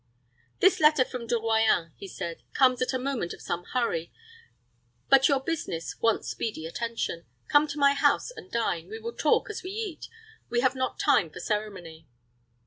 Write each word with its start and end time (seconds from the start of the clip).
"This 0.61 0.79
letter 0.79 1.05
from 1.05 1.27
De 1.27 1.35
Royans," 1.35 1.91
he 1.95 2.07
said, 2.07 2.41
"comes 2.55 2.81
at 2.81 2.91
a 2.91 2.97
moment 2.97 3.33
of 3.33 3.41
some 3.43 3.65
hurry; 3.65 4.11
but 5.11 5.21
yet 5.21 5.27
your 5.29 5.39
business 5.41 5.95
wants 6.01 6.27
speedy 6.27 6.65
attention. 6.65 7.25
Come 7.49 7.67
to 7.67 7.77
my 7.77 7.93
house 7.93 8.31
and 8.31 8.51
dine. 8.51 8.89
We 8.89 8.97
will 8.97 9.13
talk 9.13 9.47
as 9.51 9.61
we 9.61 9.69
eat. 9.69 10.07
We 10.49 10.61
have 10.61 10.73
not 10.73 10.97
time 10.99 11.29
for 11.29 11.39
ceremony." 11.39 12.07